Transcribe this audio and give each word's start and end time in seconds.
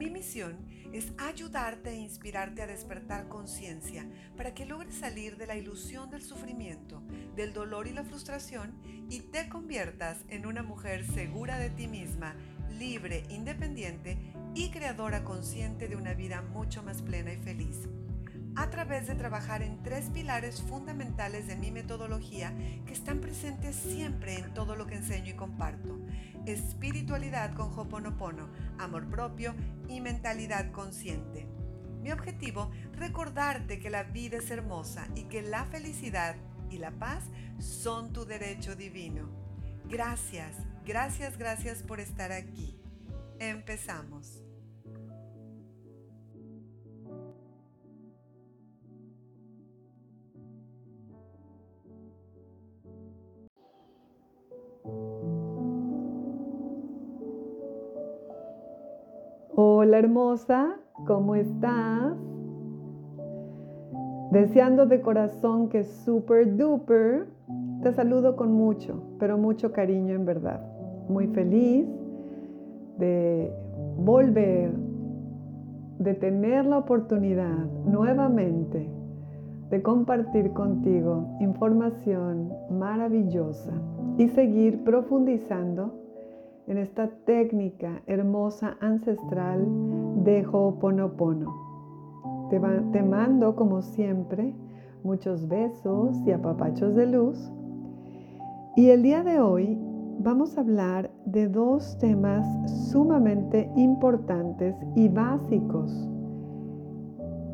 Mi 0.00 0.08
misión 0.08 0.56
es 0.94 1.12
ayudarte 1.18 1.90
e 1.90 1.96
inspirarte 1.96 2.62
a 2.62 2.66
despertar 2.66 3.28
conciencia 3.28 4.08
para 4.34 4.54
que 4.54 4.64
logres 4.64 4.94
salir 4.94 5.36
de 5.36 5.46
la 5.46 5.56
ilusión 5.56 6.08
del 6.08 6.22
sufrimiento, 6.22 7.02
del 7.36 7.52
dolor 7.52 7.86
y 7.86 7.92
la 7.92 8.02
frustración 8.02 8.80
y 9.10 9.20
te 9.20 9.50
conviertas 9.50 10.24
en 10.30 10.46
una 10.46 10.62
mujer 10.62 11.04
segura 11.04 11.58
de 11.58 11.68
ti 11.68 11.86
misma, 11.86 12.34
libre, 12.70 13.24
independiente 13.28 14.16
y 14.54 14.70
creadora 14.70 15.22
consciente 15.22 15.86
de 15.86 15.96
una 15.96 16.14
vida 16.14 16.40
mucho 16.40 16.82
más 16.82 17.02
plena 17.02 17.34
y 17.34 17.36
feliz 17.36 17.86
a 18.70 18.72
través 18.72 19.08
de 19.08 19.16
trabajar 19.16 19.64
en 19.64 19.82
tres 19.82 20.10
pilares 20.10 20.62
fundamentales 20.62 21.48
de 21.48 21.56
mi 21.56 21.72
metodología 21.72 22.54
que 22.86 22.92
están 22.92 23.20
presentes 23.20 23.74
siempre 23.74 24.38
en 24.38 24.54
todo 24.54 24.76
lo 24.76 24.86
que 24.86 24.94
enseño 24.94 25.32
y 25.32 25.34
comparto. 25.34 25.98
Espiritualidad 26.46 27.52
con 27.54 27.76
Hoponopono, 27.76 28.48
amor 28.78 29.10
propio 29.10 29.56
y 29.88 30.00
mentalidad 30.00 30.70
consciente. 30.70 31.48
Mi 32.00 32.12
objetivo, 32.12 32.70
recordarte 32.92 33.80
que 33.80 33.90
la 33.90 34.04
vida 34.04 34.36
es 34.36 34.48
hermosa 34.52 35.08
y 35.16 35.24
que 35.24 35.42
la 35.42 35.64
felicidad 35.64 36.36
y 36.70 36.78
la 36.78 36.92
paz 36.92 37.24
son 37.58 38.12
tu 38.12 38.24
derecho 38.24 38.76
divino. 38.76 39.28
Gracias, 39.88 40.54
gracias, 40.86 41.36
gracias 41.38 41.82
por 41.82 41.98
estar 41.98 42.30
aquí. 42.30 42.80
Empezamos. 43.40 44.39
Hola 59.62 59.98
hermosa, 59.98 60.78
¿cómo 61.06 61.34
estás? 61.34 62.14
Deseando 64.30 64.86
de 64.86 65.02
corazón 65.02 65.68
que 65.68 65.84
super 65.84 66.56
duper, 66.56 67.26
te 67.82 67.92
saludo 67.92 68.36
con 68.36 68.52
mucho, 68.54 69.02
pero 69.18 69.36
mucho 69.36 69.70
cariño 69.70 70.14
en 70.14 70.24
verdad. 70.24 70.62
Muy 71.10 71.26
feliz 71.26 71.86
de 72.96 73.52
volver, 73.98 74.72
de 75.98 76.14
tener 76.14 76.64
la 76.64 76.78
oportunidad 76.78 77.66
nuevamente 77.84 78.88
de 79.68 79.82
compartir 79.82 80.54
contigo 80.54 81.36
información 81.38 82.50
maravillosa 82.70 83.72
y 84.16 84.26
seguir 84.28 84.82
profundizando 84.84 85.99
en 86.70 86.78
esta 86.78 87.08
técnica 87.26 88.00
hermosa 88.06 88.76
ancestral 88.80 89.66
de 90.22 90.46
Ho'oponopono. 90.46 91.52
Te, 92.48 93.02
mando, 93.02 93.56
como 93.56 93.82
siempre, 93.82 94.54
muchos 95.02 95.48
besos 95.48 96.16
y 96.24 96.30
apapachos 96.30 96.94
de 96.94 97.06
luz. 97.06 97.50
Y 98.76 98.90
el 98.90 99.02
día 99.02 99.24
de 99.24 99.40
hoy 99.40 99.76
vamos 100.20 100.56
a 100.56 100.60
hablar 100.60 101.10
de 101.24 101.48
dos 101.48 101.98
temas 101.98 102.46
sumamente 102.92 103.68
importantes 103.74 104.76
y 104.94 105.08
básicos 105.08 106.08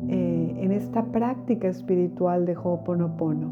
eh, 0.09 0.57
en 0.59 0.71
esta 0.71 1.03
práctica 1.05 1.69
espiritual 1.69 2.45
de 2.45 2.55
Ho'oponopono. 2.55 3.51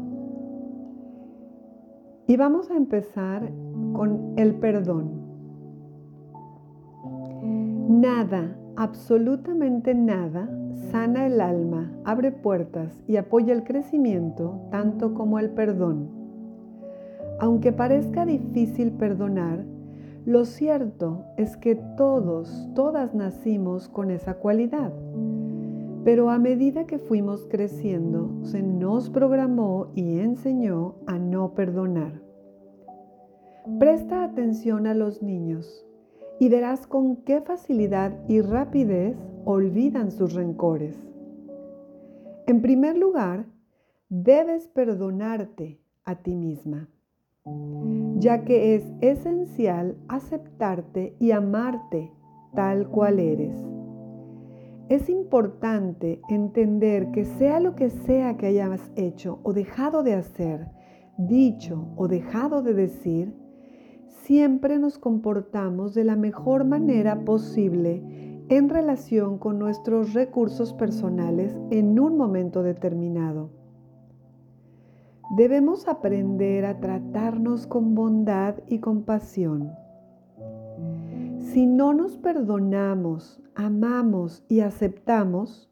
Y 2.28 2.36
vamos 2.36 2.70
a 2.70 2.76
empezar 2.76 3.50
con 3.94 4.34
el 4.36 4.54
perdón. 4.54 5.25
Nada, 7.88 8.58
absolutamente 8.74 9.94
nada, 9.94 10.50
sana 10.90 11.24
el 11.24 11.40
alma, 11.40 11.92
abre 12.04 12.32
puertas 12.32 13.00
y 13.06 13.16
apoya 13.16 13.52
el 13.52 13.62
crecimiento 13.62 14.60
tanto 14.72 15.14
como 15.14 15.38
el 15.38 15.50
perdón. 15.50 16.08
Aunque 17.38 17.70
parezca 17.70 18.26
difícil 18.26 18.90
perdonar, 18.90 19.64
lo 20.24 20.44
cierto 20.46 21.26
es 21.36 21.56
que 21.56 21.76
todos, 21.96 22.68
todas 22.74 23.14
nacimos 23.14 23.88
con 23.88 24.10
esa 24.10 24.34
cualidad. 24.34 24.92
Pero 26.02 26.30
a 26.30 26.40
medida 26.40 26.86
que 26.86 26.98
fuimos 26.98 27.46
creciendo, 27.48 28.32
se 28.42 28.64
nos 28.64 29.10
programó 29.10 29.92
y 29.94 30.18
enseñó 30.18 30.96
a 31.06 31.20
no 31.20 31.54
perdonar. 31.54 32.20
Presta 33.78 34.24
atención 34.24 34.88
a 34.88 34.94
los 34.94 35.22
niños 35.22 35.86
y 36.38 36.48
verás 36.48 36.86
con 36.86 37.16
qué 37.24 37.40
facilidad 37.40 38.12
y 38.28 38.40
rapidez 38.40 39.16
olvidan 39.44 40.10
sus 40.10 40.34
rencores. 40.34 40.96
En 42.46 42.60
primer 42.62 42.96
lugar, 42.96 43.46
debes 44.08 44.68
perdonarte 44.68 45.80
a 46.04 46.16
ti 46.16 46.34
misma, 46.34 46.88
ya 48.18 48.44
que 48.44 48.74
es 48.74 48.84
esencial 49.00 49.96
aceptarte 50.08 51.16
y 51.18 51.32
amarte 51.32 52.12
tal 52.54 52.88
cual 52.88 53.18
eres. 53.18 53.56
Es 54.88 55.08
importante 55.08 56.20
entender 56.28 57.10
que 57.10 57.24
sea 57.24 57.58
lo 57.58 57.74
que 57.74 57.90
sea 57.90 58.36
que 58.36 58.46
hayas 58.46 58.80
hecho 58.94 59.40
o 59.42 59.52
dejado 59.52 60.04
de 60.04 60.14
hacer, 60.14 60.68
dicho 61.18 61.88
o 61.96 62.06
dejado 62.06 62.62
de 62.62 62.74
decir, 62.74 63.34
siempre 64.06 64.78
nos 64.78 64.98
comportamos 64.98 65.94
de 65.94 66.04
la 66.04 66.16
mejor 66.16 66.64
manera 66.64 67.24
posible 67.24 68.02
en 68.48 68.68
relación 68.68 69.38
con 69.38 69.58
nuestros 69.58 70.14
recursos 70.14 70.72
personales 70.72 71.56
en 71.70 71.98
un 71.98 72.16
momento 72.16 72.62
determinado. 72.62 73.50
Debemos 75.36 75.88
aprender 75.88 76.64
a 76.64 76.78
tratarnos 76.78 77.66
con 77.66 77.94
bondad 77.96 78.56
y 78.68 78.78
compasión. 78.78 79.72
Si 81.40 81.66
no 81.66 81.92
nos 81.94 82.16
perdonamos, 82.18 83.42
amamos 83.54 84.44
y 84.48 84.60
aceptamos, 84.60 85.68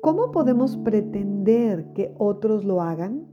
¿cómo 0.00 0.30
podemos 0.30 0.78
pretender 0.78 1.92
que 1.92 2.14
otros 2.16 2.64
lo 2.64 2.80
hagan? 2.80 3.29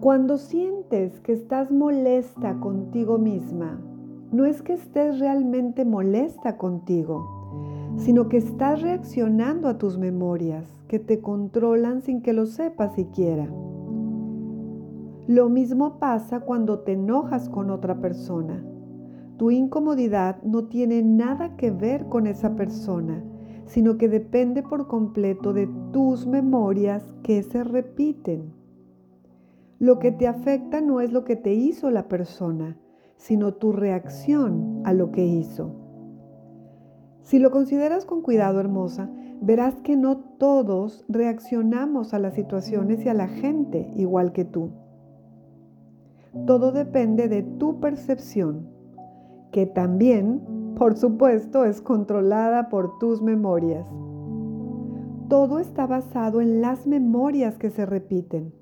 Cuando 0.00 0.38
sientes 0.38 1.20
que 1.20 1.34
estás 1.34 1.70
molesta 1.70 2.58
contigo 2.58 3.18
misma, 3.18 3.78
no 4.32 4.46
es 4.46 4.62
que 4.62 4.72
estés 4.72 5.18
realmente 5.18 5.84
molesta 5.84 6.56
contigo, 6.56 7.92
sino 7.96 8.30
que 8.30 8.38
estás 8.38 8.80
reaccionando 8.80 9.68
a 9.68 9.76
tus 9.76 9.98
memorias 9.98 10.64
que 10.88 11.00
te 11.00 11.20
controlan 11.20 12.00
sin 12.00 12.22
que 12.22 12.32
lo 12.32 12.46
sepas 12.46 12.94
siquiera. 12.94 13.46
Lo 15.26 15.50
mismo 15.50 15.98
pasa 15.98 16.40
cuando 16.40 16.78
te 16.78 16.92
enojas 16.92 17.50
con 17.50 17.68
otra 17.68 18.00
persona. 18.00 18.64
Tu 19.36 19.50
incomodidad 19.50 20.42
no 20.42 20.64
tiene 20.64 21.02
nada 21.02 21.58
que 21.58 21.70
ver 21.70 22.06
con 22.06 22.26
esa 22.26 22.56
persona, 22.56 23.22
sino 23.66 23.98
que 23.98 24.08
depende 24.08 24.62
por 24.62 24.86
completo 24.86 25.52
de 25.52 25.68
tus 25.92 26.26
memorias 26.26 27.04
que 27.22 27.42
se 27.42 27.62
repiten. 27.64 28.59
Lo 29.80 29.98
que 29.98 30.12
te 30.12 30.28
afecta 30.28 30.82
no 30.82 31.00
es 31.00 31.10
lo 31.10 31.24
que 31.24 31.36
te 31.36 31.54
hizo 31.54 31.90
la 31.90 32.06
persona, 32.06 32.76
sino 33.16 33.54
tu 33.54 33.72
reacción 33.72 34.82
a 34.84 34.92
lo 34.92 35.10
que 35.10 35.24
hizo. 35.24 35.74
Si 37.22 37.38
lo 37.38 37.50
consideras 37.50 38.04
con 38.04 38.20
cuidado, 38.20 38.60
hermosa, 38.60 39.08
verás 39.40 39.80
que 39.80 39.96
no 39.96 40.18
todos 40.18 41.06
reaccionamos 41.08 42.12
a 42.12 42.18
las 42.18 42.34
situaciones 42.34 43.06
y 43.06 43.08
a 43.08 43.14
la 43.14 43.28
gente 43.28 43.90
igual 43.96 44.32
que 44.32 44.44
tú. 44.44 44.68
Todo 46.46 46.72
depende 46.72 47.28
de 47.28 47.42
tu 47.42 47.80
percepción, 47.80 48.68
que 49.50 49.64
también, 49.64 50.74
por 50.76 50.98
supuesto, 50.98 51.64
es 51.64 51.80
controlada 51.80 52.68
por 52.68 52.98
tus 52.98 53.22
memorias. 53.22 53.86
Todo 55.30 55.58
está 55.58 55.86
basado 55.86 56.42
en 56.42 56.60
las 56.60 56.86
memorias 56.86 57.56
que 57.56 57.70
se 57.70 57.86
repiten. 57.86 58.59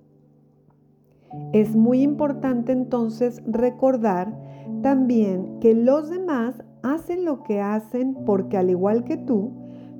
Es 1.52 1.76
muy 1.76 2.02
importante 2.02 2.72
entonces 2.72 3.42
recordar 3.46 4.36
también 4.82 5.58
que 5.60 5.74
los 5.74 6.10
demás 6.10 6.62
hacen 6.82 7.24
lo 7.24 7.42
que 7.42 7.60
hacen 7.60 8.16
porque 8.24 8.56
al 8.56 8.70
igual 8.70 9.04
que 9.04 9.16
tú, 9.16 9.52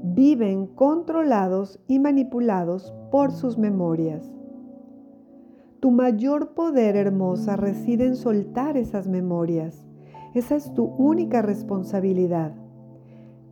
viven 0.03 0.67
controlados 0.67 1.81
y 1.89 1.99
manipulados 1.99 2.95
por 3.11 3.33
sus 3.33 3.59
memorias. 3.59 4.33
Tu 5.81 5.91
mayor 5.91 6.55
poder, 6.55 6.97
hermosa, 6.97 7.57
reside 7.57 8.07
en 8.07 8.17
soltar 8.17 8.77
esas 8.77 9.07
memorias. 9.09 9.85
Esa 10.35 10.57
es 10.57 10.73
tu 10.75 10.85
única 10.85 11.43
responsabilidad. 11.43 12.53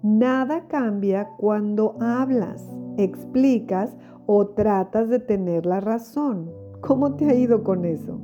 Nada 0.03 0.67
cambia 0.69 1.29
cuando 1.37 1.97
hablas, 2.01 2.65
explicas 2.97 3.97
o 4.27 4.49
tratas 4.49 5.09
de 5.09 5.21
tener 5.21 5.67
la 5.67 5.81
razón. 5.81 6.51
¿Cómo 6.87 7.17
te 7.17 7.29
ha 7.29 7.35
ido 7.35 7.65
con 7.65 7.85
eso? 7.85 8.21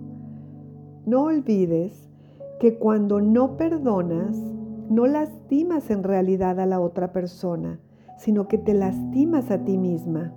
No 1.05 1.25
olvides 1.25 2.09
que 2.61 2.79
cuando 2.79 3.21
no 3.21 3.57
perdonas, 3.57 4.37
no 4.89 5.09
lastimas 5.09 5.91
en 5.91 6.05
realidad 6.05 6.61
a 6.61 6.67
la 6.67 6.79
otra 6.79 7.13
persona, 7.13 7.81
sino 8.19 8.47
que 8.47 8.59
te 8.59 8.73
lastimas 8.73 9.51
a 9.51 9.65
ti 9.65 9.77
misma. 9.77 10.33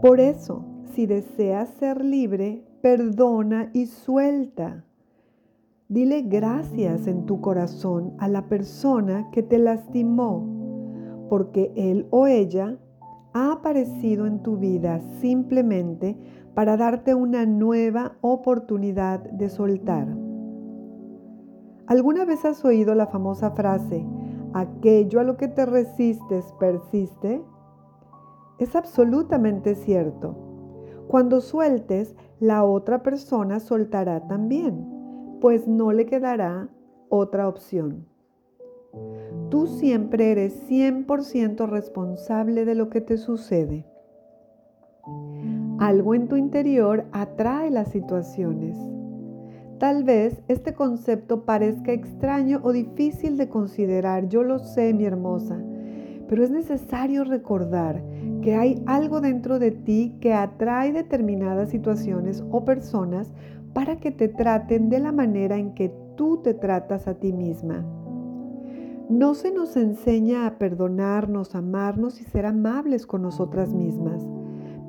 Por 0.00 0.20
eso, 0.20 0.64
si 0.94 1.04
deseas 1.04 1.68
ser 1.68 2.02
libre, 2.02 2.64
perdona 2.80 3.68
y 3.74 3.84
suelta. 3.84 4.86
Dile 5.90 6.22
gracias 6.22 7.06
en 7.06 7.26
tu 7.26 7.42
corazón 7.42 8.14
a 8.16 8.26
la 8.26 8.48
persona 8.48 9.28
que 9.32 9.42
te 9.42 9.58
lastimó, 9.58 11.26
porque 11.28 11.74
él 11.76 12.06
o 12.08 12.26
ella 12.26 12.78
ha 13.32 13.52
aparecido 13.52 14.26
en 14.26 14.42
tu 14.42 14.56
vida 14.56 15.00
simplemente 15.20 16.16
para 16.54 16.76
darte 16.76 17.14
una 17.14 17.46
nueva 17.46 18.16
oportunidad 18.20 19.20
de 19.20 19.48
soltar. 19.48 20.08
¿Alguna 21.86 22.24
vez 22.24 22.44
has 22.44 22.64
oído 22.64 22.94
la 22.94 23.06
famosa 23.06 23.50
frase, 23.52 24.06
aquello 24.52 25.20
a 25.20 25.24
lo 25.24 25.36
que 25.36 25.48
te 25.48 25.66
resistes 25.66 26.52
persiste? 26.58 27.42
Es 28.58 28.76
absolutamente 28.76 29.74
cierto. 29.74 30.36
Cuando 31.08 31.40
sueltes, 31.40 32.14
la 32.38 32.64
otra 32.64 33.02
persona 33.02 33.58
soltará 33.58 34.26
también 34.28 35.00
pues 35.40 35.66
no 35.66 35.92
le 35.92 36.06
quedará 36.06 36.68
otra 37.08 37.48
opción. 37.48 38.06
Tú 39.48 39.66
siempre 39.66 40.32
eres 40.32 40.68
100% 40.68 41.68
responsable 41.68 42.64
de 42.64 42.74
lo 42.74 42.90
que 42.90 43.00
te 43.00 43.16
sucede. 43.16 43.86
Algo 45.80 46.14
en 46.14 46.28
tu 46.28 46.36
interior 46.36 47.06
atrae 47.10 47.70
las 47.70 47.88
situaciones. 47.88 48.76
Tal 49.78 50.04
vez 50.04 50.42
este 50.46 50.74
concepto 50.74 51.46
parezca 51.46 51.90
extraño 51.92 52.60
o 52.62 52.72
difícil 52.72 53.38
de 53.38 53.48
considerar, 53.48 54.28
yo 54.28 54.42
lo 54.42 54.58
sé, 54.58 54.92
mi 54.92 55.06
hermosa, 55.06 55.58
pero 56.28 56.44
es 56.44 56.50
necesario 56.50 57.24
recordar 57.24 58.04
que 58.42 58.56
hay 58.56 58.82
algo 58.84 59.22
dentro 59.22 59.58
de 59.58 59.70
ti 59.70 60.18
que 60.20 60.34
atrae 60.34 60.92
determinadas 60.92 61.70
situaciones 61.70 62.44
o 62.50 62.66
personas 62.66 63.32
para 63.72 63.96
que 64.00 64.10
te 64.10 64.28
traten 64.28 64.90
de 64.90 64.98
la 64.98 65.12
manera 65.12 65.56
en 65.56 65.72
que 65.72 65.90
tú 66.14 66.42
te 66.42 66.52
tratas 66.52 67.08
a 67.08 67.14
ti 67.14 67.32
misma. 67.32 67.86
No 69.08 69.32
se 69.32 69.50
nos 69.50 69.78
enseña 69.78 70.46
a 70.46 70.58
perdonarnos, 70.58 71.54
amarnos 71.54 72.20
y 72.20 72.24
ser 72.24 72.44
amables 72.44 73.06
con 73.06 73.22
nosotras 73.22 73.72
mismas, 73.72 74.22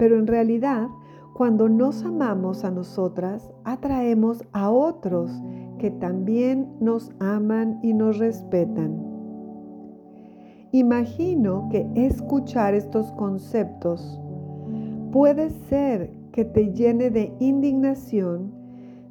pero 0.02 0.18
en 0.18 0.26
realidad 0.26 0.88
cuando 1.36 1.70
nos 1.70 2.04
amamos 2.04 2.64
a 2.64 2.72
nosotras, 2.72 3.54
atraemos 3.64 4.44
a 4.52 4.72
otros 4.72 5.32
que 5.78 5.92
también 5.92 6.74
nos 6.80 7.12
aman 7.20 7.78
y 7.84 7.94
nos 7.94 8.18
respetan. 8.18 9.00
Imagino 10.72 11.70
que 11.70 11.88
escuchar 11.94 12.74
estos 12.74 13.12
conceptos 13.12 14.20
puede 15.12 15.52
ser 15.70 16.10
que 16.32 16.46
te 16.46 16.74
llene 16.74 17.12
de 17.12 17.36
indignación 17.40 18.52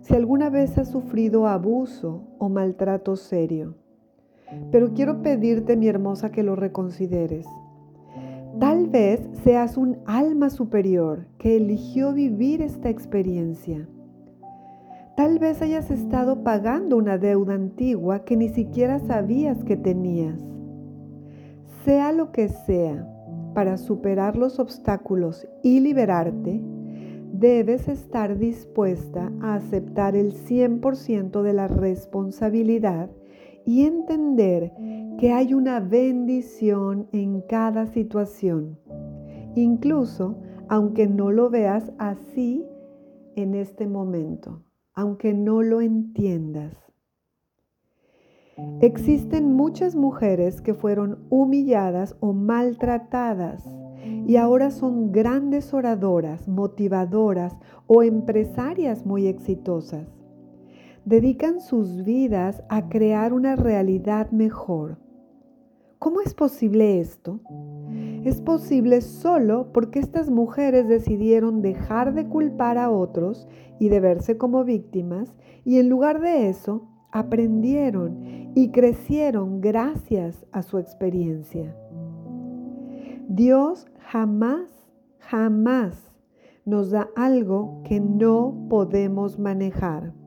si 0.00 0.16
alguna 0.16 0.50
vez 0.50 0.76
has 0.76 0.90
sufrido 0.90 1.46
abuso 1.46 2.24
o 2.38 2.48
maltrato 2.48 3.14
serio. 3.14 3.76
Pero 4.72 4.92
quiero 4.92 5.22
pedirte, 5.22 5.76
mi 5.76 5.86
hermosa, 5.86 6.32
que 6.32 6.42
lo 6.42 6.56
reconsideres. 6.56 7.46
Tal 8.58 8.88
vez 8.88 9.20
seas 9.44 9.76
un 9.76 9.98
alma 10.06 10.50
superior 10.50 11.26
que 11.38 11.56
eligió 11.56 12.12
vivir 12.12 12.62
esta 12.62 12.90
experiencia. 12.90 13.88
Tal 15.16 15.38
vez 15.38 15.62
hayas 15.62 15.90
estado 15.90 16.42
pagando 16.42 16.96
una 16.96 17.16
deuda 17.16 17.54
antigua 17.54 18.24
que 18.24 18.36
ni 18.36 18.48
siquiera 18.48 18.98
sabías 18.98 19.62
que 19.64 19.76
tenías. 19.76 20.40
Sea 21.84 22.12
lo 22.12 22.32
que 22.32 22.48
sea, 22.48 23.06
para 23.54 23.76
superar 23.76 24.36
los 24.36 24.58
obstáculos 24.58 25.46
y 25.62 25.80
liberarte, 25.80 26.60
debes 27.32 27.88
estar 27.88 28.38
dispuesta 28.38 29.30
a 29.40 29.54
aceptar 29.54 30.16
el 30.16 30.34
100% 30.34 31.42
de 31.42 31.52
la 31.52 31.68
responsabilidad 31.68 33.10
y 33.66 33.84
entender 33.84 34.72
que 35.18 35.32
hay 35.32 35.54
una 35.54 35.80
bendición 35.80 37.08
en 37.12 37.42
cada 37.42 37.86
situación, 37.86 38.78
incluso 39.54 40.38
aunque 40.68 41.06
no 41.06 41.32
lo 41.32 41.50
veas 41.50 41.92
así 41.98 42.64
en 43.36 43.54
este 43.54 43.86
momento, 43.86 44.62
aunque 44.94 45.34
no 45.34 45.62
lo 45.62 45.80
entiendas. 45.80 46.76
Existen 48.80 49.52
muchas 49.54 49.96
mujeres 49.96 50.60
que 50.60 50.74
fueron 50.74 51.26
humilladas 51.30 52.16
o 52.20 52.32
maltratadas 52.32 53.64
y 54.26 54.36
ahora 54.36 54.70
son 54.70 55.12
grandes 55.12 55.72
oradoras, 55.74 56.46
motivadoras 56.48 57.56
o 57.86 58.02
empresarias 58.02 59.04
muy 59.04 59.26
exitosas. 59.26 60.19
Dedican 61.04 61.60
sus 61.60 62.04
vidas 62.04 62.62
a 62.68 62.88
crear 62.88 63.32
una 63.32 63.56
realidad 63.56 64.30
mejor. 64.30 64.98
¿Cómo 65.98 66.20
es 66.20 66.34
posible 66.34 67.00
esto? 67.00 67.40
Es 68.24 68.40
posible 68.40 69.00
solo 69.00 69.72
porque 69.72 69.98
estas 69.98 70.30
mujeres 70.30 70.88
decidieron 70.88 71.62
dejar 71.62 72.14
de 72.14 72.26
culpar 72.26 72.78
a 72.78 72.90
otros 72.90 73.48
y 73.78 73.88
de 73.88 74.00
verse 74.00 74.36
como 74.36 74.64
víctimas 74.64 75.34
y 75.64 75.78
en 75.78 75.88
lugar 75.88 76.20
de 76.20 76.48
eso 76.48 76.88
aprendieron 77.12 78.52
y 78.54 78.70
crecieron 78.70 79.60
gracias 79.60 80.46
a 80.52 80.62
su 80.62 80.78
experiencia. 80.78 81.74
Dios 83.28 83.86
jamás, 84.00 84.70
jamás 85.18 86.12
nos 86.64 86.90
da 86.90 87.08
algo 87.16 87.82
que 87.84 88.00
no 88.00 88.66
podemos 88.68 89.38
manejar. 89.38 90.19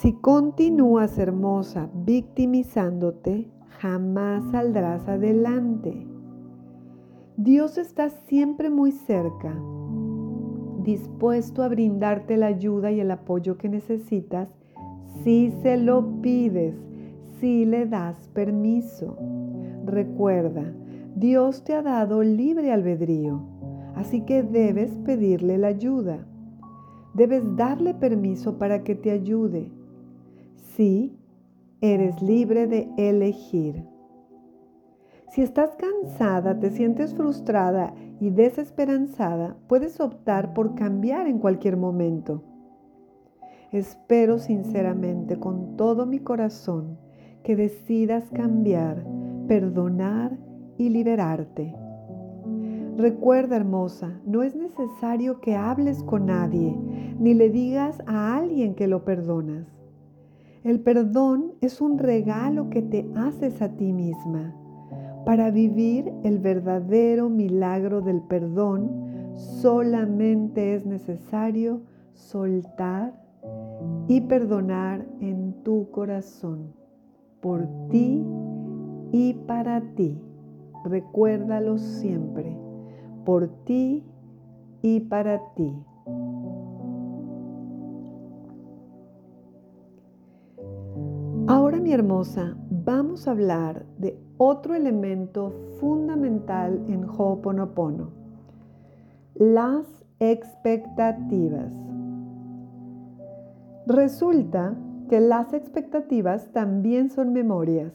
Si 0.00 0.14
continúas 0.14 1.18
hermosa 1.18 1.90
victimizándote, 1.92 3.50
jamás 3.80 4.50
saldrás 4.50 5.06
adelante. 5.06 6.06
Dios 7.36 7.76
está 7.76 8.08
siempre 8.08 8.70
muy 8.70 8.92
cerca, 8.92 9.54
dispuesto 10.82 11.62
a 11.62 11.68
brindarte 11.68 12.38
la 12.38 12.46
ayuda 12.46 12.90
y 12.90 13.00
el 13.00 13.10
apoyo 13.10 13.58
que 13.58 13.68
necesitas 13.68 14.48
si 15.22 15.50
se 15.60 15.76
lo 15.76 16.22
pides, 16.22 16.76
si 17.38 17.66
le 17.66 17.84
das 17.84 18.26
permiso. 18.28 19.18
Recuerda, 19.84 20.64
Dios 21.14 21.62
te 21.62 21.74
ha 21.74 21.82
dado 21.82 22.22
libre 22.22 22.72
albedrío, 22.72 23.42
así 23.96 24.22
que 24.22 24.42
debes 24.42 24.96
pedirle 25.04 25.58
la 25.58 25.66
ayuda. 25.66 26.26
Debes 27.12 27.42
darle 27.54 27.92
permiso 27.92 28.56
para 28.56 28.82
que 28.82 28.94
te 28.94 29.10
ayude. 29.10 29.78
Sí, 30.60 31.16
eres 31.80 32.20
libre 32.22 32.66
de 32.66 32.88
elegir. 32.96 33.84
Si 35.30 35.42
estás 35.42 35.76
cansada, 35.76 36.58
te 36.58 36.70
sientes 36.70 37.14
frustrada 37.14 37.94
y 38.20 38.30
desesperanzada, 38.30 39.56
puedes 39.68 40.00
optar 40.00 40.54
por 40.54 40.74
cambiar 40.74 41.26
en 41.26 41.38
cualquier 41.38 41.76
momento. 41.76 42.42
Espero 43.72 44.38
sinceramente 44.38 45.38
con 45.38 45.76
todo 45.76 46.04
mi 46.04 46.18
corazón 46.18 46.98
que 47.44 47.54
decidas 47.54 48.28
cambiar, 48.30 49.06
perdonar 49.46 50.36
y 50.76 50.88
liberarte. 50.88 51.74
Recuerda, 52.96 53.56
hermosa, 53.56 54.20
no 54.26 54.42
es 54.42 54.56
necesario 54.56 55.40
que 55.40 55.54
hables 55.54 56.02
con 56.02 56.26
nadie 56.26 56.76
ni 57.18 57.34
le 57.34 57.48
digas 57.50 58.02
a 58.06 58.36
alguien 58.36 58.74
que 58.74 58.88
lo 58.88 59.04
perdonas. 59.04 59.79
El 60.62 60.80
perdón 60.80 61.52
es 61.62 61.80
un 61.80 61.98
regalo 61.98 62.68
que 62.68 62.82
te 62.82 63.10
haces 63.16 63.62
a 63.62 63.70
ti 63.70 63.94
misma. 63.94 64.54
Para 65.24 65.50
vivir 65.50 66.12
el 66.22 66.38
verdadero 66.38 67.30
milagro 67.30 68.02
del 68.02 68.20
perdón, 68.20 68.90
solamente 69.36 70.74
es 70.74 70.84
necesario 70.84 71.80
soltar 72.12 73.14
y 74.06 74.20
perdonar 74.22 75.06
en 75.20 75.54
tu 75.62 75.90
corazón, 75.90 76.74
por 77.40 77.66
ti 77.88 78.22
y 79.12 79.32
para 79.46 79.80
ti. 79.94 80.18
Recuérdalo 80.84 81.78
siempre, 81.78 82.54
por 83.24 83.48
ti 83.64 84.04
y 84.82 85.00
para 85.00 85.40
ti. 85.54 85.74
Ahora 91.52 91.80
mi 91.80 91.92
hermosa, 91.92 92.54
vamos 92.70 93.26
a 93.26 93.32
hablar 93.32 93.84
de 93.98 94.16
otro 94.36 94.76
elemento 94.76 95.52
fundamental 95.80 96.84
en 96.86 97.02
Ho'oponopono, 97.02 98.12
las 99.34 99.84
expectativas. 100.20 101.72
Resulta 103.84 104.76
que 105.08 105.18
las 105.18 105.52
expectativas 105.52 106.52
también 106.52 107.10
son 107.10 107.32
memorias. 107.32 107.94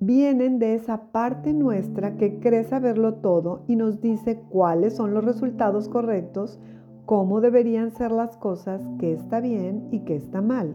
Vienen 0.00 0.58
de 0.58 0.74
esa 0.74 1.12
parte 1.12 1.52
nuestra 1.52 2.16
que 2.16 2.40
cree 2.40 2.64
saberlo 2.64 3.14
todo 3.14 3.62
y 3.68 3.76
nos 3.76 4.00
dice 4.00 4.42
cuáles 4.50 4.96
son 4.96 5.14
los 5.14 5.24
resultados 5.24 5.88
correctos, 5.88 6.58
cómo 7.04 7.40
deberían 7.40 7.92
ser 7.92 8.10
las 8.10 8.36
cosas, 8.36 8.82
qué 8.98 9.12
está 9.12 9.38
bien 9.38 9.86
y 9.92 10.00
qué 10.00 10.16
está 10.16 10.42
mal. 10.42 10.74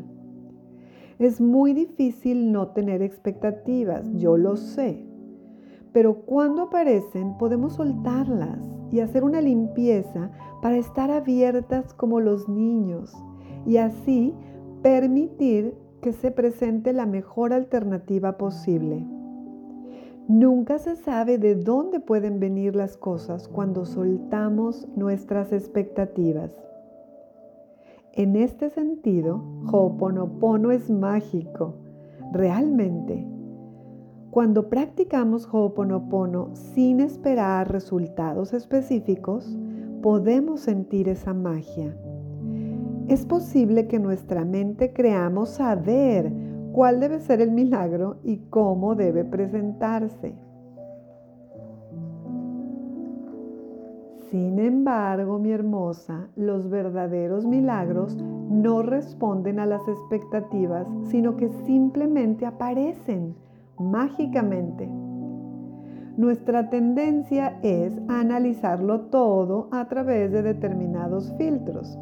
Es 1.22 1.40
muy 1.40 1.74
difícil 1.74 2.52
no 2.52 2.70
tener 2.70 3.04
expectativas, 3.04 4.12
yo 4.16 4.38
lo 4.38 4.58
sé, 4.58 5.06
pero 5.94 6.26
cuando 6.26 6.64
aparecen 6.64 7.38
podemos 7.38 7.74
soltarlas 7.74 8.58
y 8.90 9.02
hacer 9.02 9.24
una 9.24 9.40
limpieza 9.40 10.32
para 10.64 10.78
estar 10.78 11.12
abiertas 11.12 11.94
como 11.94 12.20
los 12.20 12.50
niños 12.50 13.16
y 13.68 13.78
así 13.78 14.34
permitir 14.82 15.76
que 16.02 16.12
se 16.12 16.32
presente 16.32 16.92
la 16.92 17.06
mejor 17.06 17.54
alternativa 17.54 18.40
posible. 18.40 19.06
Nunca 20.28 20.80
se 20.80 20.96
sabe 20.96 21.38
de 21.38 21.54
dónde 21.54 22.00
pueden 22.00 22.40
venir 22.40 22.76
las 22.76 22.98
cosas 22.98 23.48
cuando 23.48 23.86
soltamos 23.86 24.88
nuestras 24.96 25.54
expectativas. 25.54 26.50
En 28.14 28.36
este 28.36 28.70
sentido, 28.70 29.44
Ho'oponopono 29.72 30.72
es 30.72 30.90
mágico, 30.90 31.76
realmente. 32.34 33.26
Cuando 34.32 34.70
practicamos 34.70 35.48
Ho'oponopono 35.52 36.56
sin 36.56 37.00
esperar 37.00 37.72
resultados 37.72 38.54
específicos, 38.54 39.58
podemos 40.02 40.62
sentir 40.62 41.10
esa 41.10 41.34
magia 41.34 41.96
es 43.12 43.26
posible 43.26 43.88
que 43.88 44.00
nuestra 44.00 44.46
mente 44.46 44.94
creamos 44.94 45.50
saber 45.50 46.32
cuál 46.72 47.02
debe 47.02 47.20
ser 47.20 47.42
el 47.42 47.52
milagro 47.52 48.22
y 48.24 48.38
cómo 48.50 48.96
debe 48.96 49.26
presentarse. 49.26 50.34
Sin 54.32 54.58
embargo, 54.58 55.38
mi 55.38 55.52
hermosa, 55.52 56.30
los 56.36 56.70
verdaderos 56.70 57.46
milagros 57.46 58.18
no 58.18 58.82
responden 58.82 59.60
a 59.60 59.68
las 59.68 59.88
expectativas, 59.88 60.88
sino 61.04 61.38
que 61.38 61.50
simplemente 61.66 62.46
aparecen 62.46 63.36
mágicamente. 63.78 64.90
Nuestra 66.18 66.70
tendencia 66.70 67.60
es 67.62 67.94
analizarlo 68.08 69.02
todo 69.02 69.70
a 69.72 69.88
través 69.88 70.32
de 70.32 70.42
determinados 70.42 71.34
filtros 71.38 71.98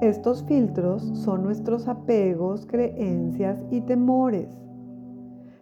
estos 0.00 0.44
filtros 0.44 1.02
son 1.12 1.42
nuestros 1.42 1.88
apegos, 1.88 2.66
creencias 2.66 3.60
y 3.68 3.80
temores. 3.80 4.48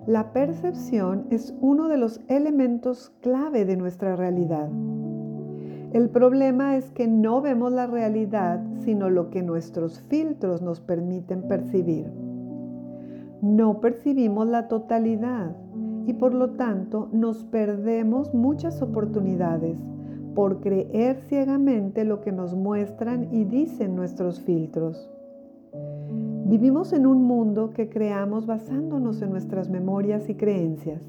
La 0.07 0.35
percepción 0.35 1.27
es 1.31 1.55
uno 1.63 1.89
de 1.89 1.97
los 1.97 2.21
elementos 2.29 3.15
clave 3.23 3.65
de 3.65 3.79
nuestra 3.79 4.15
realidad. 4.15 4.69
El 5.93 6.11
problema 6.11 6.77
es 6.77 6.91
que 6.91 7.07
no 7.07 7.41
vemos 7.41 7.73
la 7.73 7.87
realidad 7.87 8.61
sino 8.85 9.09
lo 9.09 9.31
que 9.31 9.43
nuestros 9.43 10.01
filtros 10.01 10.61
nos 10.63 10.81
permiten 10.81 11.43
percibir. 11.49 12.07
No 13.41 13.81
percibimos 13.81 14.49
la 14.49 14.69
totalidad 14.69 15.57
y 16.07 16.15
por 16.15 16.35
lo 16.35 16.51
tanto 16.51 17.09
nos 17.13 17.45
perdemos 17.45 18.35
muchas 18.35 18.83
oportunidades 18.83 19.79
por 20.35 20.61
creer 20.61 21.21
ciegamente 21.29 22.05
lo 22.05 22.21
que 22.21 22.31
nos 22.33 22.55
muestran 22.55 23.33
y 23.33 23.45
dicen 23.45 23.97
nuestros 23.97 24.41
filtros. 24.41 25.11
Vivimos 26.45 26.93
en 26.93 27.07
un 27.07 27.23
mundo 27.25 27.73
que 27.73 27.89
creamos 27.89 28.47
basándonos 28.47 29.21
en 29.23 29.31
nuestras 29.31 29.69
memorias 29.69 30.29
y 30.29 30.35
creencias. 30.35 31.03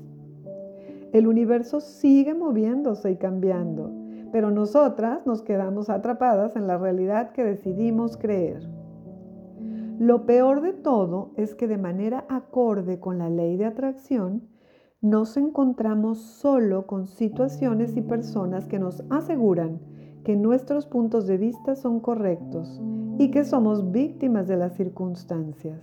El 1.13 1.27
universo 1.27 1.79
sigue 1.79 2.33
moviéndose 2.33 3.11
y 3.11 3.17
cambiando, 3.17 3.91
pero 4.31 4.51
nosotras 4.51 5.25
nos 5.25 5.41
quedamos 5.41 5.89
atrapadas 5.89 6.55
en 6.55 6.67
la 6.67 6.77
realidad 6.77 7.31
que 7.31 7.43
decidimos 7.43 8.17
creer. 8.17 8.67
Lo 9.99 10.25
peor 10.25 10.61
de 10.61 10.73
todo 10.73 11.31
es 11.37 11.55
que 11.55 11.67
de 11.67 11.77
manera 11.77 12.25
acorde 12.29 12.99
con 12.99 13.17
la 13.17 13.29
ley 13.29 13.57
de 13.57 13.65
atracción, 13.65 14.43
nos 15.01 15.37
encontramos 15.37 16.19
solo 16.19 16.87
con 16.87 17.07
situaciones 17.07 17.95
y 17.97 18.01
personas 18.01 18.67
que 18.67 18.79
nos 18.79 19.03
aseguran 19.09 19.79
que 20.23 20.35
nuestros 20.35 20.85
puntos 20.85 21.25
de 21.25 21.37
vista 21.37 21.75
son 21.75 21.99
correctos 21.99 22.81
y 23.17 23.31
que 23.31 23.43
somos 23.43 23.91
víctimas 23.91 24.47
de 24.47 24.57
las 24.57 24.73
circunstancias. 24.73 25.79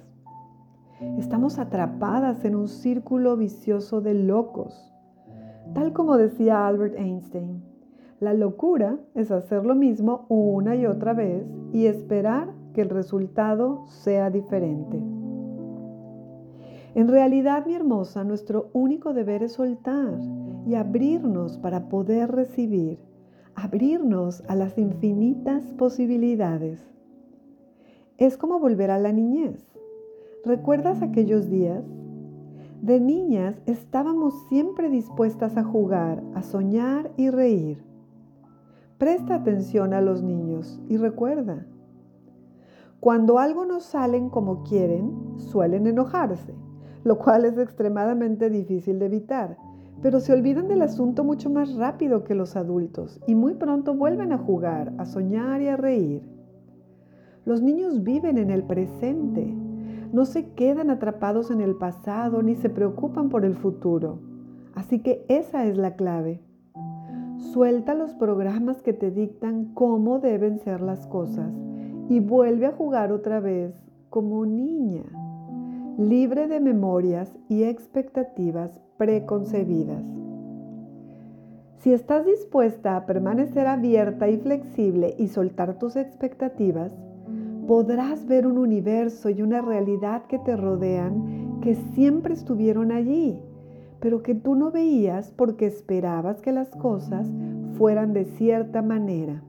Estamos 1.18 1.58
atrapadas 1.58 2.44
en 2.44 2.54
un 2.54 2.68
círculo 2.68 3.36
vicioso 3.36 4.00
de 4.00 4.14
locos. 4.14 4.94
Tal 5.74 5.92
como 5.92 6.16
decía 6.16 6.66
Albert 6.66 6.98
Einstein, 6.98 7.62
la 8.20 8.32
locura 8.32 8.98
es 9.14 9.30
hacer 9.30 9.64
lo 9.64 9.74
mismo 9.74 10.26
una 10.28 10.76
y 10.76 10.86
otra 10.86 11.12
vez 11.14 11.44
y 11.72 11.86
esperar 11.86 12.52
que 12.72 12.82
el 12.82 12.90
resultado 12.90 13.84
sea 13.88 14.30
diferente. 14.30 15.00
En 16.94 17.08
realidad, 17.08 17.66
mi 17.66 17.74
hermosa, 17.74 18.22
nuestro 18.22 18.70
único 18.72 19.14
deber 19.14 19.42
es 19.42 19.52
soltar 19.52 20.20
y 20.64 20.76
abrirnos 20.76 21.58
para 21.58 21.88
poder 21.88 22.30
recibir, 22.30 22.98
abrirnos 23.56 24.44
a 24.46 24.54
las 24.54 24.78
infinitas 24.78 25.64
posibilidades. 25.72 26.88
Es 28.16 28.36
como 28.36 28.60
volver 28.60 28.92
a 28.92 28.98
la 28.98 29.12
niñez. 29.12 29.66
¿Recuerdas 30.44 31.02
aquellos 31.02 31.50
días? 31.50 31.84
De 32.80 33.00
niñas 33.00 33.60
estábamos 33.66 34.34
siempre 34.48 34.88
dispuestas 34.88 35.56
a 35.56 35.64
jugar, 35.64 36.22
a 36.34 36.42
soñar 36.42 37.10
y 37.16 37.30
reír. 37.30 37.93
Presta 39.04 39.34
atención 39.34 39.92
a 39.92 40.00
los 40.00 40.22
niños 40.22 40.80
y 40.88 40.96
recuerda, 40.96 41.66
cuando 43.00 43.38
algo 43.38 43.66
no 43.66 43.80
salen 43.80 44.30
como 44.30 44.62
quieren, 44.62 45.34
suelen 45.36 45.86
enojarse 45.86 46.54
lo 47.02 47.18
cual 47.18 47.44
es 47.44 47.58
extremadamente 47.58 48.48
difícil 48.48 48.98
de 48.98 49.04
evitar. 49.04 49.58
Pero 50.00 50.20
se 50.20 50.32
olvidan 50.32 50.68
del 50.68 50.80
asunto 50.80 51.22
mucho 51.22 51.50
más 51.50 51.74
rápido 51.74 52.24
que 52.24 52.34
los 52.34 52.56
adultos 52.56 53.20
y 53.26 53.34
muy 53.34 53.52
pronto 53.52 53.92
vuelven 53.92 54.32
a 54.32 54.38
jugar, 54.38 54.94
a 54.96 55.04
soñar 55.04 55.60
y 55.60 55.68
a 55.68 55.76
reír. 55.76 56.22
Los 57.44 57.60
niños 57.60 58.04
viven 58.04 58.38
en 58.38 58.48
el 58.48 58.62
presente, 58.62 59.54
no 60.14 60.24
se 60.24 60.52
quedan 60.52 60.88
atrapados 60.88 61.50
en 61.50 61.60
el 61.60 61.74
pasado 61.74 62.42
ni 62.42 62.54
se 62.54 62.70
preocupan 62.70 63.28
por 63.28 63.44
el 63.44 63.54
futuro. 63.54 64.20
Así 64.74 65.00
que 65.00 65.26
esa 65.28 65.66
es 65.66 65.76
la 65.76 65.94
clave. 65.94 66.40
Suelta 67.38 67.94
los 67.94 68.14
programas 68.14 68.82
que 68.82 68.92
te 68.92 69.10
dictan 69.10 69.72
cómo 69.74 70.18
deben 70.18 70.58
ser 70.58 70.80
las 70.80 71.06
cosas 71.06 71.52
y 72.08 72.20
vuelve 72.20 72.66
a 72.66 72.72
jugar 72.72 73.12
otra 73.12 73.40
vez 73.40 73.74
como 74.10 74.46
niña 74.46 75.04
libre 75.98 76.48
de 76.48 76.58
memorias 76.58 77.36
y 77.48 77.62
expectativas 77.62 78.80
preconcebidas. 78.96 80.02
Si 81.78 81.92
estás 81.92 82.26
dispuesta 82.26 82.96
a 82.96 83.06
permanecer 83.06 83.66
abierta 83.66 84.28
y 84.28 84.38
flexible 84.38 85.14
y 85.18 85.28
soltar 85.28 85.78
tus 85.78 85.96
expectativas, 85.96 86.90
podrás 87.68 88.26
ver 88.26 88.46
un 88.46 88.58
universo 88.58 89.30
y 89.30 89.42
una 89.42 89.60
realidad 89.60 90.24
que 90.26 90.38
te 90.38 90.56
rodean 90.56 91.60
que 91.60 91.74
siempre 91.94 92.34
estuvieron 92.34 92.90
allí, 92.90 93.38
pero 94.04 94.22
que 94.22 94.34
tú 94.34 94.54
no 94.54 94.70
veías 94.70 95.30
porque 95.30 95.64
esperabas 95.64 96.42
que 96.42 96.52
las 96.52 96.68
cosas 96.76 97.26
fueran 97.78 98.12
de 98.12 98.26
cierta 98.26 98.82
manera. 98.82 99.42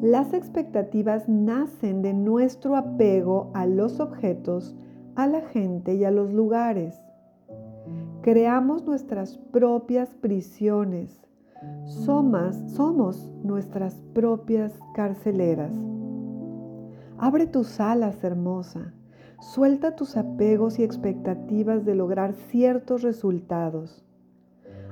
Las 0.00 0.32
expectativas 0.32 1.28
nacen 1.28 2.00
de 2.00 2.14
nuestro 2.14 2.74
apego 2.74 3.50
a 3.52 3.66
los 3.66 4.00
objetos, 4.00 4.74
a 5.14 5.26
la 5.26 5.42
gente 5.42 5.94
y 5.94 6.06
a 6.06 6.10
los 6.10 6.32
lugares. 6.32 7.02
Creamos 8.22 8.86
nuestras 8.86 9.36
propias 9.36 10.08
prisiones. 10.14 11.20
Somos, 11.84 12.56
somos 12.68 13.30
nuestras 13.44 14.00
propias 14.14 14.72
carceleras. 14.94 15.74
Abre 17.18 17.46
tus 17.46 17.78
alas, 17.78 18.24
hermosa. 18.24 18.94
Suelta 19.40 19.94
tus 19.94 20.16
apegos 20.16 20.80
y 20.80 20.82
expectativas 20.82 21.84
de 21.84 21.94
lograr 21.94 22.34
ciertos 22.34 23.02
resultados. 23.02 24.04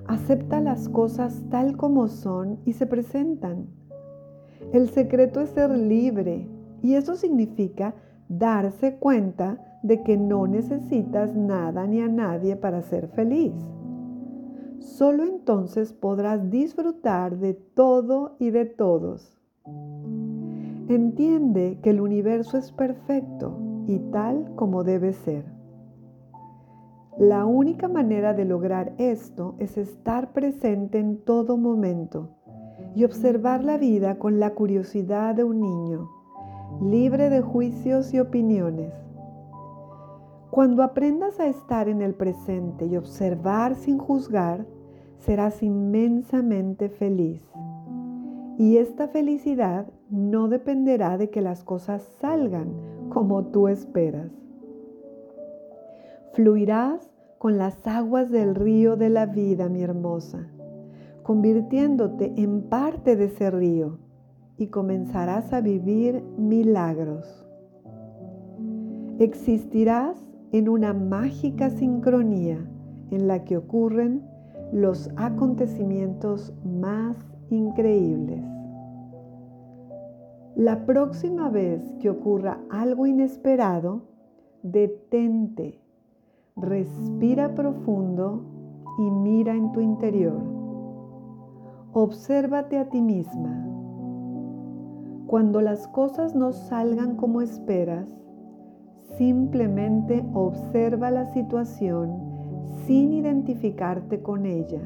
Acepta 0.07 0.61
las 0.61 0.89
cosas 0.89 1.43
tal 1.51 1.77
como 1.77 2.07
son 2.07 2.61
y 2.65 2.75
se 2.75 2.87
presentan. 2.87 3.67
El 4.73 4.89
secreto 4.89 5.41
es 5.41 5.51
ser 5.51 5.71
libre 5.71 6.49
y 6.81 6.95
eso 6.95 7.17
significa 7.17 7.97
darse 8.29 8.95
cuenta 8.95 9.59
de 9.83 10.05
que 10.05 10.17
no 10.17 10.47
necesitas 10.47 11.35
nada 11.35 11.89
ni 11.89 12.01
a 12.01 12.07
nadie 12.07 12.55
para 12.55 12.83
ser 12.83 13.09
feliz. 13.09 13.53
Solo 14.79 15.25
entonces 15.25 15.93
podrás 15.93 16.51
disfrutar 16.51 17.39
de 17.39 17.55
todo 17.55 18.37
y 18.39 18.51
de 18.51 18.65
todos. 18.65 19.41
Entiende 20.89 21.81
que 21.83 21.91
el 21.91 22.01
universo 22.01 22.57
es 22.59 22.71
perfecto 22.71 23.66
y 23.87 23.99
tal 24.11 24.53
como 24.57 24.85
debe 24.85 25.13
ser. 25.13 25.45
La 27.19 27.47
única 27.47 27.89
manera 27.89 28.35
de 28.35 28.45
lograr 28.45 28.93
esto 28.99 29.55
es 29.59 29.79
estar 29.79 30.33
presente 30.33 30.99
en 30.99 31.19
todo 31.25 31.57
momento 31.57 32.37
y 32.95 33.05
observar 33.05 33.65
la 33.65 33.79
vida 33.79 34.19
con 34.19 34.39
la 34.39 34.51
curiosidad 34.51 35.35
de 35.35 35.45
un 35.45 35.61
niño, 35.61 36.11
libre 36.83 37.31
de 37.31 37.41
juicios 37.41 38.13
y 38.13 38.21
opiniones. 38.21 38.93
Cuando 40.51 40.83
aprendas 40.83 41.41
a 41.41 41.47
estar 41.47 41.89
en 41.89 42.03
el 42.03 42.15
presente 42.15 42.87
y 42.87 42.97
observar 42.97 43.77
sin 43.77 43.99
juzgar, 43.99 44.67
serás 45.19 45.63
inmensamente 45.63 46.89
feliz. 46.89 47.43
Y 48.59 48.77
esta 48.77 49.09
felicidad 49.09 49.87
no 50.11 50.49
dependerá 50.49 51.19
de 51.19 51.31
que 51.31 51.41
las 51.41 51.65
cosas 51.65 52.03
salgan 52.21 52.96
como 53.17 53.47
tú 53.47 53.67
esperas. 53.69 54.31
Fluirás 56.35 57.11
con 57.39 57.57
las 57.57 57.87
aguas 57.87 58.31
del 58.31 58.55
río 58.55 58.97
de 58.97 59.09
la 59.09 59.25
vida, 59.25 59.71
mi 59.71 59.81
hermosa, 59.81 60.47
convirtiéndote 61.23 62.35
en 62.37 62.65
parte 62.69 63.17
de 63.17 63.25
ese 63.25 63.51
río 63.51 63.97
y 64.59 64.67
comenzarás 64.67 65.55
a 65.55 65.63
vivir 65.63 66.23
milagros. 66.37 67.49
Existirás 69.19 70.23
en 70.53 70.69
una 70.69 70.93
mágica 70.93 71.71
sincronía 71.71 72.59
en 73.13 73.29
la 73.29 73.45
que 73.45 73.57
ocurren 73.57 74.29
los 74.75 75.09
acontecimientos 75.17 76.53
más 76.67 77.17
increíbles. 77.49 78.56
La 80.57 80.87
próxima 80.87 81.51
vez 81.51 81.83
que 82.01 82.09
ocurra 82.09 82.59
algo 82.71 83.07
inesperado, 83.07 84.05
detente, 84.63 85.83
respira 86.57 87.55
profundo 87.55 88.41
y 88.97 89.11
mira 89.11 89.55
en 89.55 89.71
tu 89.73 89.83
interior. 89.83 90.41
Obsérvate 91.93 92.79
a 92.79 92.89
ti 92.89 93.03
misma. 93.03 93.67
Cuando 95.27 95.61
las 95.61 95.89
cosas 95.89 96.35
no 96.35 96.53
salgan 96.53 97.17
como 97.17 97.43
esperas, 97.43 98.09
simplemente 99.19 100.25
observa 100.33 101.11
la 101.11 101.27
situación 101.35 102.19
sin 102.87 103.13
identificarte 103.13 104.23
con 104.23 104.47
ella 104.47 104.81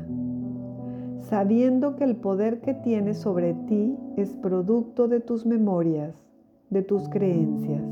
sabiendo 1.31 1.95
que 1.95 2.03
el 2.03 2.17
poder 2.17 2.61
que 2.61 2.75
tienes 2.75 3.19
sobre 3.19 3.55
ti 3.55 3.97
es 4.17 4.37
producto 4.37 5.07
de 5.07 5.21
tus 5.21 5.47
memorias, 5.47 6.13
de 6.71 6.83
tus 6.83 7.09
creencias. 7.09 7.85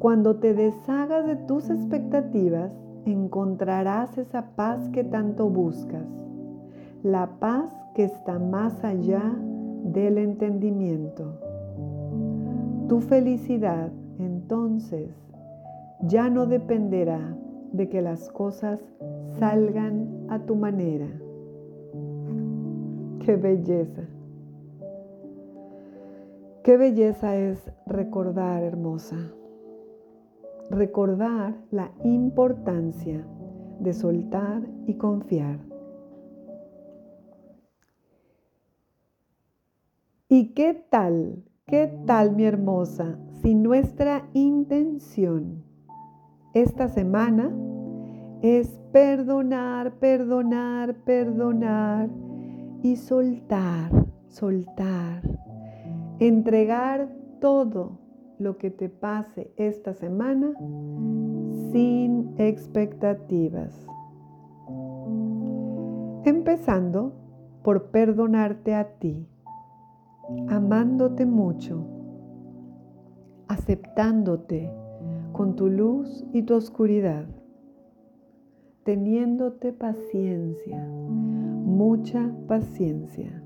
Cuando 0.00 0.36
te 0.36 0.54
deshagas 0.54 1.24
de 1.24 1.36
tus 1.36 1.70
expectativas, 1.70 2.72
encontrarás 3.06 4.18
esa 4.18 4.56
paz 4.56 4.88
que 4.88 5.04
tanto 5.04 5.48
buscas, 5.48 6.04
la 7.04 7.38
paz 7.38 7.72
que 7.94 8.02
está 8.02 8.40
más 8.40 8.82
allá 8.82 9.32
del 9.84 10.18
entendimiento. 10.18 11.38
Tu 12.88 13.00
felicidad, 13.02 13.92
entonces, 14.18 15.10
ya 16.02 16.28
no 16.28 16.46
dependerá 16.46 17.36
de 17.72 17.88
que 17.88 18.02
las 18.02 18.28
cosas 18.30 18.80
salgan 19.38 20.26
a 20.28 20.40
tu 20.40 20.56
manera 20.56 21.08
Qué 23.24 23.36
belleza. 23.36 24.02
Qué 26.62 26.76
belleza 26.76 27.36
es 27.36 27.72
recordar, 27.86 28.62
hermosa. 28.62 29.16
Recordar 30.68 31.56
la 31.70 31.90
importancia 32.02 33.26
de 33.80 33.94
soltar 33.94 34.68
y 34.86 34.98
confiar. 34.98 35.58
¿Y 40.28 40.52
qué 40.52 40.74
tal? 40.90 41.44
¿Qué 41.64 41.98
tal, 42.06 42.36
mi 42.36 42.44
hermosa? 42.44 43.18
Si 43.40 43.54
nuestra 43.54 44.28
intención 44.34 45.64
esta 46.52 46.88
semana 46.88 47.50
es 48.42 48.68
perdonar, 48.92 49.94
perdonar, 49.94 50.94
perdonar 51.04 52.10
y 52.84 52.96
soltar, 52.96 53.90
soltar, 54.28 55.22
entregar 56.18 57.08
todo 57.40 57.98
lo 58.38 58.58
que 58.58 58.70
te 58.70 58.90
pase 58.90 59.50
esta 59.56 59.94
semana 59.94 60.52
sin 61.72 62.34
expectativas. 62.36 63.74
Empezando 66.26 67.14
por 67.62 67.84
perdonarte 67.84 68.74
a 68.74 68.98
ti, 68.98 69.26
amándote 70.48 71.24
mucho, 71.24 71.86
aceptándote 73.48 74.70
con 75.32 75.56
tu 75.56 75.70
luz 75.70 76.22
y 76.34 76.42
tu 76.42 76.54
oscuridad, 76.54 77.24
teniéndote 78.84 79.72
paciencia 79.72 80.86
mucha 81.74 82.30
paciencia, 82.46 83.42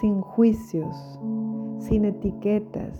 sin 0.00 0.22
juicios, 0.22 1.20
sin 1.78 2.06
etiquetas, 2.06 2.98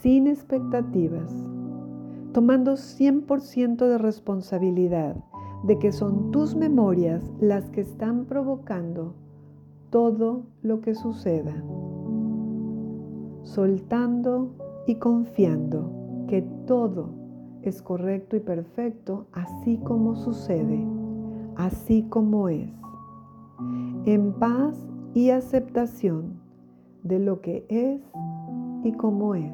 sin 0.00 0.28
expectativas, 0.28 1.32
tomando 2.32 2.74
100% 2.74 3.88
de 3.88 3.98
responsabilidad 3.98 5.16
de 5.64 5.78
que 5.80 5.90
son 5.90 6.30
tus 6.30 6.54
memorias 6.54 7.32
las 7.40 7.68
que 7.70 7.80
están 7.80 8.26
provocando 8.26 9.14
todo 9.90 10.44
lo 10.62 10.80
que 10.80 10.94
suceda, 10.94 11.64
soltando 13.42 14.54
y 14.86 14.96
confiando 14.96 15.90
que 16.28 16.42
todo 16.64 17.10
es 17.62 17.82
correcto 17.82 18.36
y 18.36 18.40
perfecto 18.40 19.26
así 19.32 19.78
como 19.78 20.14
sucede, 20.14 20.86
así 21.56 22.04
como 22.04 22.48
es 22.48 22.83
en 24.04 24.32
paz 24.34 24.86
y 25.14 25.30
aceptación 25.30 26.40
de 27.02 27.18
lo 27.18 27.40
que 27.40 27.66
es 27.68 28.00
y 28.82 28.92
cómo 28.92 29.34
es. 29.34 29.52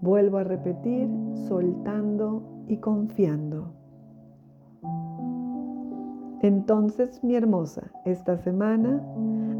Vuelvo 0.00 0.38
a 0.38 0.44
repetir, 0.44 1.08
soltando 1.48 2.42
y 2.68 2.78
confiando. 2.78 3.72
Entonces, 6.42 7.22
mi 7.24 7.34
hermosa, 7.34 7.90
esta 8.04 8.36
semana 8.36 9.02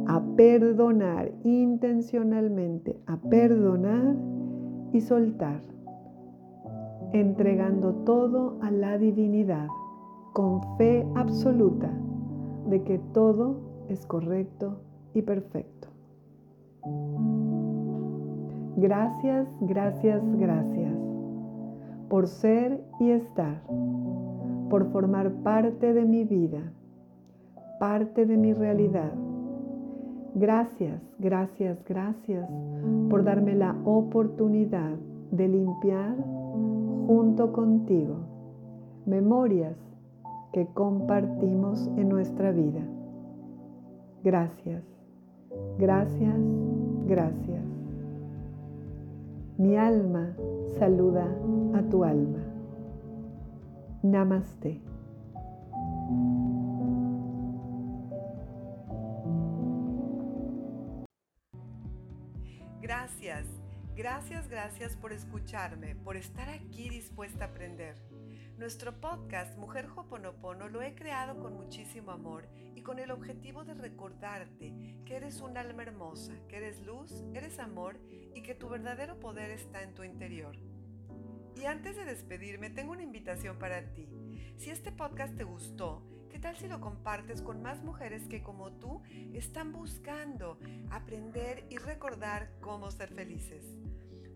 a 0.07 0.23
perdonar 0.37 1.33
intencionalmente, 1.43 3.01
a 3.07 3.17
perdonar 3.17 4.15
y 4.93 5.01
soltar, 5.01 5.63
entregando 7.13 7.95
todo 8.05 8.59
a 8.61 8.71
la 8.71 8.99
divinidad 8.99 9.69
con 10.33 10.61
fe 10.77 11.07
absoluta 11.15 11.91
de 12.67 12.83
que 12.83 12.99
todo 13.13 13.57
es 13.89 14.05
correcto 14.07 14.79
y 15.15 15.23
perfecto. 15.23 15.89
Gracias, 18.77 19.49
gracias, 19.61 20.23
gracias 20.39 20.93
por 22.09 22.29
ser 22.29 22.81
y 23.01 23.11
estar, 23.11 23.63
por 24.71 24.91
formar 24.93 25.33
parte 25.43 25.93
de 25.93 26.05
mi 26.05 26.25
vida, 26.25 26.73
parte 27.81 28.27
de 28.27 28.37
mi 28.37 28.53
realidad. 28.53 29.13
Gracias, 30.35 31.01
gracias, 31.19 31.83
gracias 31.85 32.49
por 33.09 33.25
darme 33.25 33.55
la 33.55 33.75
oportunidad 33.85 34.97
de 35.31 35.49
limpiar 35.49 36.15
junto 37.07 37.53
contigo 37.53 38.37
memorias 39.07 39.77
que 40.53 40.67
compartimos 40.69 41.87
en 41.97 42.09
nuestra 42.09 42.53
vida. 42.53 42.81
Gracias, 44.23 44.85
gracias, 45.79 46.37
gracias. 47.07 47.65
Mi 49.59 49.77
alma 49.77 50.37
saluda 50.79 51.27
a 51.75 51.83
tu 51.83 52.05
alma. 52.05 52.45
Namaste. 54.03 54.83
Gracias, 62.83 63.47
gracias, 63.97 64.49
gracias 64.49 64.97
por 64.97 65.13
escucharme, 65.13 65.97
por 65.97 66.17
estar 66.17 66.49
aquí 66.51 66.89
dispuesta 66.89 67.45
a 67.45 67.49
aprender. 67.49 67.97
Nuestro 68.59 68.99
podcast 69.03 69.59
Mujer 69.59 69.87
Hoponopono 69.95 70.71
lo 70.71 70.81
he 70.81 70.95
creado 70.95 71.39
con 71.39 71.53
muchísimo 71.53 72.11
amor 72.11 72.49
y 72.75 72.81
con 72.81 72.99
el 72.99 73.11
objetivo 73.11 73.65
de 73.65 73.75
recordarte 73.75 75.03
que 75.05 75.17
eres 75.17 75.43
un 75.43 75.59
alma 75.59 75.83
hermosa, 75.83 76.33
que 76.49 76.57
eres 76.57 76.81
luz, 76.81 77.23
eres 77.35 77.59
amor 77.59 78.01
y 78.35 78.41
que 78.41 78.55
tu 78.55 78.71
verdadero 78.71 79.21
poder 79.21 79.51
está 79.51 79.83
en 79.83 79.93
tu 79.93 80.05
interior. 80.05 80.57
Y 81.55 81.67
antes 81.67 81.97
de 81.97 82.07
despedirme, 82.07 82.71
tengo 82.71 82.93
una 82.93 83.03
invitación 83.03 83.59
para 83.59 83.93
ti. 83.93 84.09
Si 84.57 84.71
este 84.71 84.91
podcast 84.91 85.37
te 85.37 85.45
gustó, 85.45 86.03
¿qué 86.31 86.39
tal 86.39 86.57
si 86.57 86.67
lo 86.67 86.81
compartes 86.81 87.43
con 87.43 87.61
más 87.61 87.83
mujeres 87.85 88.27
que 88.27 88.43
como 88.43 88.73
tú 88.73 89.03
están 89.35 89.71
buscando 89.71 90.59
aprender 90.91 91.67
y 91.69 91.77
recordar 91.77 92.51
cómo 92.61 92.91
ser 92.91 93.11
felices? 93.11 93.77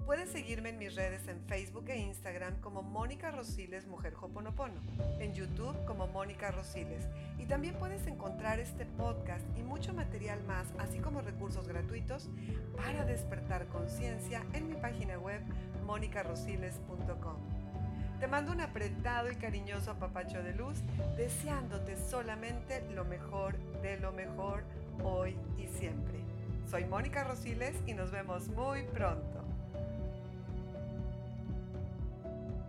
Puedes 0.06 0.30
seguirme 0.30 0.70
en 0.70 0.78
mis 0.78 0.94
redes 0.94 1.28
en 1.28 1.40
Facebook 1.42 1.88
e 1.88 1.98
Instagram 1.98 2.60
como 2.60 2.82
Mónica 2.82 3.30
Rosiles 3.30 3.86
Mujer 3.86 4.14
Hoponopono, 4.20 4.80
en 5.18 5.34
YouTube 5.34 5.76
como 5.84 6.06
Mónica 6.08 6.50
Rosiles 6.50 7.06
y 7.38 7.46
también 7.46 7.74
puedes 7.76 8.06
encontrar 8.06 8.58
este 8.58 8.86
podcast 8.86 9.44
y 9.56 9.62
mucho 9.62 9.94
material 9.94 10.42
más, 10.44 10.66
así 10.78 10.98
como 10.98 11.20
recursos 11.20 11.68
gratuitos 11.68 12.28
para 12.76 13.04
despertar 13.04 13.66
conciencia 13.68 14.44
en 14.52 14.68
mi 14.68 14.74
página 14.74 15.18
web 15.18 15.42
monicarosiles.com. 15.86 17.36
Te 18.18 18.26
mando 18.26 18.52
un 18.52 18.60
apretado 18.60 19.30
y 19.30 19.36
cariñoso 19.36 19.92
apapacho 19.92 20.42
de 20.42 20.54
luz, 20.54 20.82
deseándote 21.16 21.96
solamente 21.96 22.84
lo 22.90 23.04
mejor 23.04 23.58
de 23.80 23.98
lo 23.98 24.12
mejor 24.12 24.64
hoy 25.02 25.36
y 25.56 25.66
siempre. 25.68 26.20
Soy 26.70 26.84
Mónica 26.84 27.24
Rosiles 27.24 27.74
y 27.86 27.94
nos 27.94 28.10
vemos 28.10 28.48
muy 28.48 28.82
pronto. 28.84 29.39